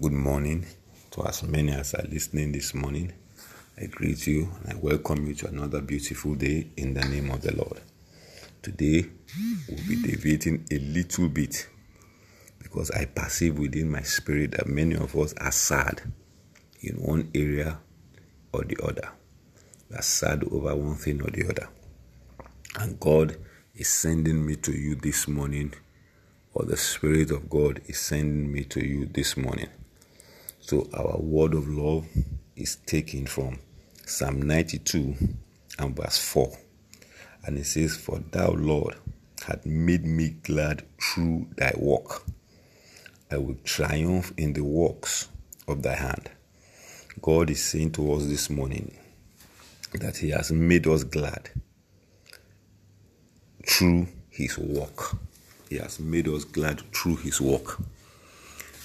[0.00, 0.64] Good morning
[1.10, 3.12] to as many as are listening this morning.
[3.78, 7.42] I greet you and I welcome you to another beautiful day in the name of
[7.42, 7.82] the Lord.
[8.62, 9.10] Today,
[9.68, 11.68] we'll be deviating a little bit
[12.60, 16.00] because I perceive within my spirit that many of us are sad
[16.80, 17.78] in one area
[18.54, 19.10] or the other.
[19.90, 21.68] We are sad over one thing or the other.
[22.78, 23.36] And God
[23.74, 25.74] is sending me to you this morning,
[26.54, 29.68] or the Spirit of God is sending me to you this morning
[30.70, 32.06] so our word of love
[32.54, 33.58] is taken from
[34.06, 35.16] Psalm 92
[35.80, 36.48] and verse 4.
[37.44, 38.94] And it says, For thou, Lord,
[39.44, 42.22] had made me glad through thy work.
[43.32, 45.28] I will triumph in the works
[45.66, 46.30] of thy hand.
[47.20, 48.96] God is saying to us this morning
[49.94, 51.50] that He has made us glad
[53.66, 55.16] through His work.
[55.68, 57.76] He has made us glad through His work.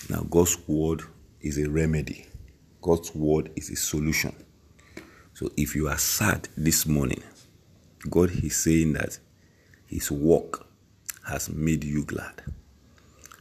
[0.10, 1.04] Now, God's word
[1.46, 2.26] is a remedy.
[2.82, 4.36] God's word is a solution.
[5.34, 7.24] So if you are sad this morning,
[8.10, 9.20] God is saying that
[9.88, 10.66] his work
[11.28, 12.44] has made you glad.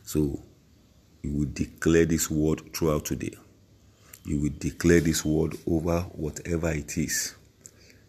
[0.03, 0.43] So
[1.23, 3.35] you will declare this word throughout today.
[4.25, 7.35] You will declare this word over whatever it is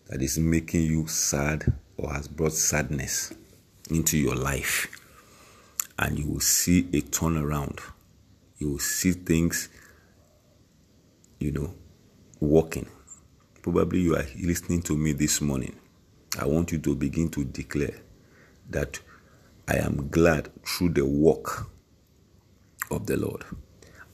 [0.07, 3.33] that is making you sad or has brought sadness
[3.89, 4.87] into your life.
[5.97, 7.79] And you will see a turnaround.
[8.57, 9.69] You will see things
[11.39, 11.73] you know,
[12.39, 12.87] walking.
[13.61, 15.75] Probably you are listening to me this morning.
[16.39, 17.95] I want you to begin to declare
[18.69, 18.99] that
[19.67, 21.67] I am glad through the work
[22.91, 23.43] of the Lord.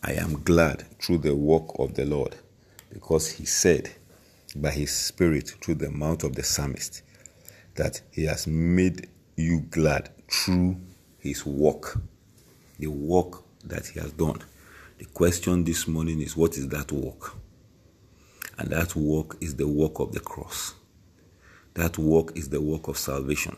[0.04, 2.36] I am glad through the work of the Lord
[2.92, 3.92] because He said
[4.56, 7.02] by His Spirit through the mouth of the psalmist
[7.76, 10.78] that He has made you glad through
[11.20, 12.00] His work,
[12.80, 14.42] the work that He has done.
[15.02, 17.34] The question this morning is what is that work?
[18.60, 20.76] And that work is the work of the cross.
[21.74, 23.58] That work is the work of salvation.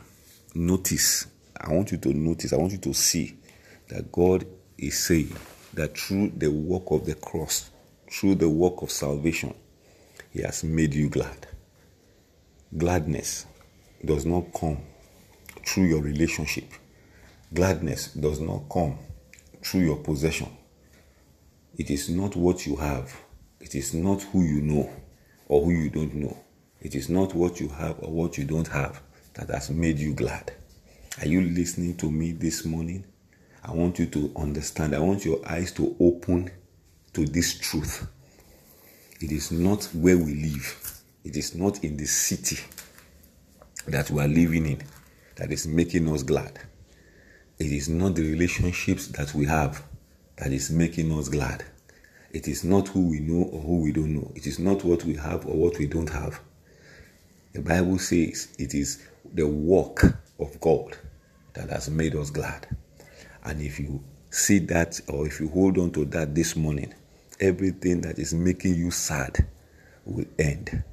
[0.56, 1.28] Notice,
[1.60, 3.36] I want you to notice, I want you to see
[3.90, 4.46] that God
[4.78, 5.36] is saying
[5.74, 7.72] that through the work of the cross,
[8.10, 9.54] through the work of salvation,
[10.32, 11.46] He has made you glad.
[12.78, 13.48] Gladness
[14.06, 14.78] does not come
[15.66, 16.72] through your relationship,
[17.54, 18.98] gladness does not come
[19.62, 20.48] through your possession
[21.76, 23.16] it is not what you have.
[23.60, 24.90] It is not who you know
[25.48, 26.38] or who you don't know.
[26.82, 29.02] It is not what you have or what you don't have
[29.34, 30.54] that has made you glad.
[31.22, 33.06] Are you listening to me this morning?
[33.64, 34.94] I want you to understand.
[34.94, 36.52] I want your eyes to open
[37.14, 38.08] to this truth.
[39.22, 42.58] It is not where we live, it is not in the city
[43.88, 44.82] that we are living in
[45.38, 46.60] that is making us glad.
[47.58, 49.84] It is not the relationships that we have
[50.38, 51.64] that is making us glad.
[52.32, 54.32] It is not who we know or who we don't know.
[54.36, 56.40] It is not what we have or what we don't have.
[57.54, 60.04] The Bible says it is the work
[60.40, 60.98] of God
[61.54, 62.68] that has made us glad.
[63.44, 66.94] And if you see that or if you hold on to that this morning,
[67.40, 69.46] everything that is making you sad
[70.06, 70.84] will end.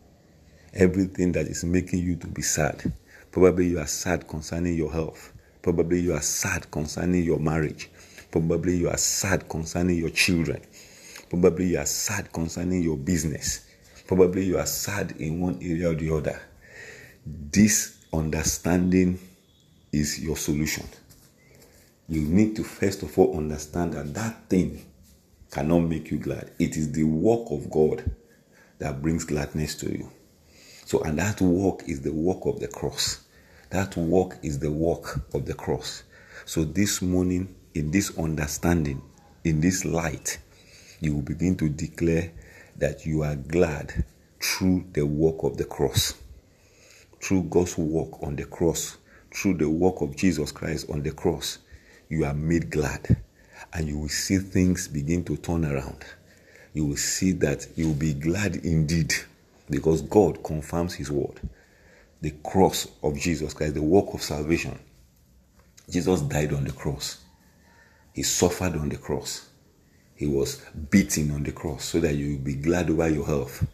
[0.74, 2.92] Everything that is making you to be sad.
[3.32, 5.32] Probably you are sad concerning your health.
[5.62, 7.90] Probably you are sad concerning your marriage.
[8.30, 10.62] Probably you are sad concerning your children.
[11.28, 13.66] Probably you are sad concerning your business.
[14.06, 16.40] Probably you are sad in one area or the other.
[17.24, 19.18] This understanding
[19.92, 20.86] is your solution.
[22.08, 24.84] You need to first of all understand that that thing
[25.50, 26.50] cannot make you glad.
[26.58, 28.10] It is the work of God
[28.78, 30.10] that brings gladness to you.
[30.84, 33.20] So, and that work is the work of the cross.
[33.70, 36.02] That work is the work of the cross.
[36.46, 39.02] So, this morning, in this understanding,
[39.44, 40.38] in this light,
[41.00, 42.32] you will begin to declare
[42.76, 44.04] that you are glad
[44.40, 46.14] through the work of the cross,
[47.22, 48.96] through God's work on the cross,
[49.34, 51.58] through the work of Jesus Christ on the cross.
[52.08, 53.16] You are made glad,
[53.72, 56.04] and you will see things begin to turn around.
[56.72, 59.14] You will see that you will be glad indeed
[59.68, 61.40] because God confirms His word.
[62.20, 64.78] The cross of Jesus Christ, the work of salvation.
[65.88, 67.18] Jesus died on the cross.
[68.20, 69.48] He suffered on the cross.
[70.14, 73.66] He was beaten on the cross so that you will be glad over your health.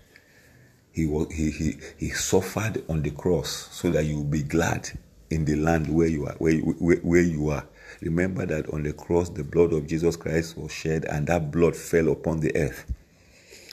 [0.92, 4.88] He, was, he, he, he suffered on the cross so that you will be glad
[5.30, 6.36] in the land where you are.
[6.38, 7.66] Where, where, where you are.
[8.00, 11.74] Remember that on the cross, the blood of Jesus Christ was shed and that blood
[11.74, 12.86] fell upon the earth.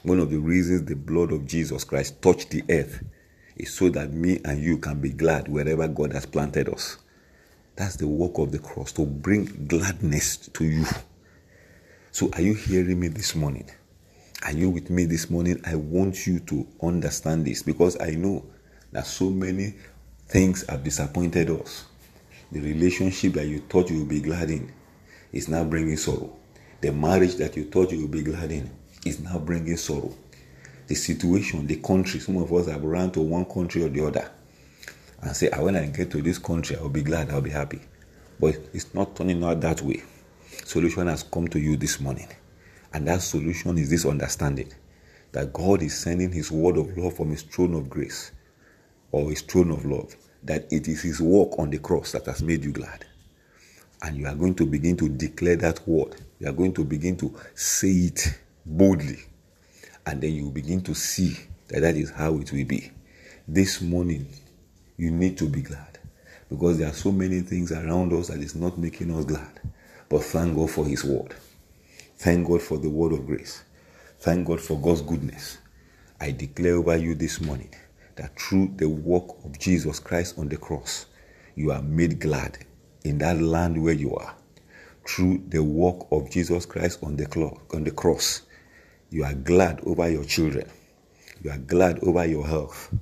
[0.01, 3.03] One of the reasons the blood of Jesus Christ touched the earth
[3.57, 6.97] is so that me and you can be glad wherever God has planted us.
[7.75, 10.85] That's the work of the cross to bring gladness to you.
[12.11, 13.67] So, are you hearing me this morning?
[14.43, 15.59] Are you with me this morning?
[15.65, 18.45] I want you to understand this because I know
[18.91, 19.73] that so many
[20.27, 21.85] things have disappointed us.
[22.51, 24.71] The relationship that you thought you would be glad in
[25.31, 26.37] is now bringing sorrow.
[26.81, 28.69] The marriage that you thought you would be glad in
[29.03, 30.13] is now bringing sorrow.
[30.85, 34.29] The situation, the country, some of us have run to one country or the other
[35.23, 37.81] and say, ah, when I get to this country, I'll be glad, I'll be happy.
[38.39, 40.03] But it's not turning out that way.
[40.65, 42.27] Solution has come to you this morning.
[42.93, 44.71] And that solution is this understanding
[45.31, 48.31] that God is sending His word of love from His throne of grace
[49.11, 52.43] or His throne of love, that it is His work on the cross that has
[52.43, 53.05] made you glad.
[54.01, 56.15] And you are going to begin to declare that word.
[56.39, 59.19] You are going to begin to say it boldly.
[60.05, 61.37] And then you begin to see
[61.69, 62.91] that that is how it will be.
[63.47, 64.27] This morning,
[64.97, 65.99] you need to be glad
[66.49, 69.59] because there are so many things around us that is not making us glad.
[70.09, 71.33] But thank God for His word.
[72.17, 73.63] Thank God for the word of grace.
[74.19, 75.57] Thank God for God's goodness.
[76.21, 77.73] I declare over you this morning
[78.15, 81.07] that through the work of Jesus Christ on the cross,
[81.55, 82.65] you are made glad
[83.03, 84.35] in that land where you are.
[85.07, 87.25] Through the work of Jesus Christ on the,
[87.73, 88.43] on the cross,
[89.09, 90.69] you are glad over your children.
[91.43, 92.93] You are glad over your health.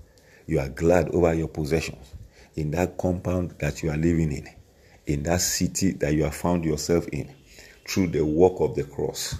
[0.51, 2.13] You are glad over your possessions
[2.57, 4.50] in that compound that you are living in,
[5.06, 7.33] in that city that you have found yourself in
[7.88, 9.36] through the work of the cross,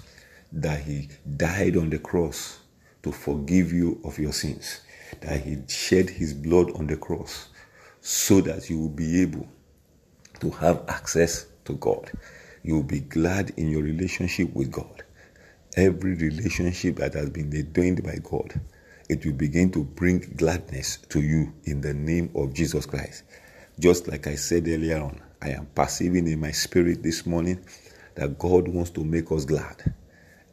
[0.52, 2.60] that He died on the cross
[3.02, 4.80] to forgive you of your sins,
[5.20, 7.50] that He shed His blood on the cross
[8.00, 9.46] so that you will be able
[10.40, 12.10] to have access to God.
[12.62, 15.02] You will be glad in your relationship with God.
[15.76, 18.58] Every relationship that has been ordained by God,
[19.12, 23.24] it will begin to bring gladness to you in the name of Jesus Christ.
[23.78, 27.62] Just like I said earlier on, I am perceiving in my spirit this morning
[28.14, 29.94] that God wants to make us glad.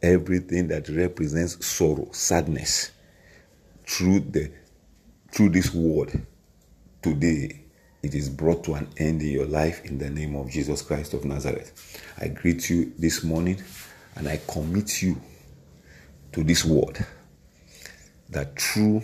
[0.02, 2.90] Everything that represents sorrow, sadness,
[3.86, 4.52] through the
[5.32, 6.26] through this word
[7.02, 7.64] today,
[8.02, 11.14] it is brought to an end in your life in the name of Jesus Christ
[11.14, 12.02] of Nazareth.
[12.18, 13.62] I greet you this morning
[14.16, 15.18] and I commit you
[16.32, 17.06] to this word
[18.30, 19.02] that through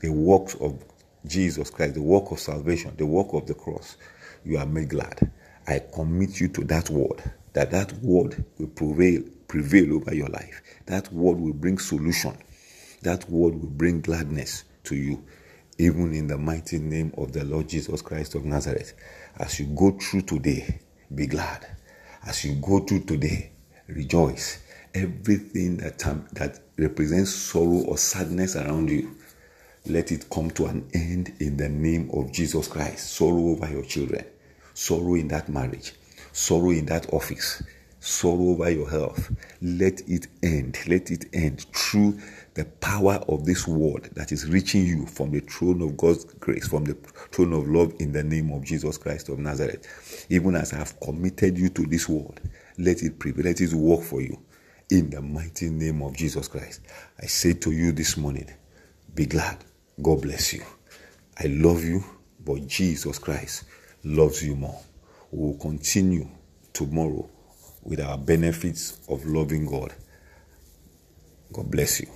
[0.00, 0.82] the works of
[1.26, 3.96] Jesus Christ, the work of salvation, the work of the cross,
[4.44, 5.30] you are made glad.
[5.66, 10.60] I commit you to that word, that that word will prevail, prevail over your life.
[10.86, 12.36] That word will bring solution.
[13.02, 15.24] That word will bring gladness to you,
[15.78, 18.94] even in the mighty name of the Lord Jesus Christ of Nazareth.
[19.36, 20.80] As you go through today,
[21.14, 21.66] be glad.
[22.26, 23.52] As you go through today,
[23.86, 24.58] rejoice.
[24.94, 25.98] Everything that,
[26.32, 29.16] that represents sorrow or sadness around you,
[29.86, 33.12] let it come to an end in the name of Jesus Christ.
[33.12, 34.24] Sorrow over your children,
[34.74, 35.94] sorrow in that marriage,
[36.32, 37.62] sorrow in that office,
[38.00, 39.34] sorrow over your health.
[39.62, 40.78] Let it end.
[40.86, 42.18] Let it end through
[42.54, 46.68] the power of this word that is reaching you from the throne of God's grace,
[46.68, 46.94] from the
[47.32, 50.26] throne of love in the name of Jesus Christ of Nazareth.
[50.28, 52.40] Even as I have committed you to this word,
[52.78, 54.38] let it prevail, let it work for you
[54.92, 56.82] in the mighty name of Jesus Christ.
[57.18, 58.50] I say to you this morning,
[59.14, 59.56] be glad.
[60.02, 60.62] God bless you.
[61.38, 62.04] I love you,
[62.44, 63.64] but Jesus Christ
[64.04, 64.78] loves you more.
[65.30, 66.28] We will continue
[66.74, 67.26] tomorrow
[67.82, 69.94] with our benefits of loving God.
[71.54, 72.08] God bless you.